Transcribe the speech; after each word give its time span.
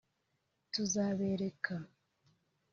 tuzabereka 0.71 1.75